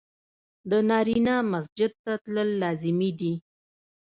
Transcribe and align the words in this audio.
د 0.69 0.71
نارينه 0.89 1.35
مسجد 1.51 1.91
ته 2.03 2.13
تلل 2.23 2.49
لازمي 2.61 3.11
دي. 3.19 3.33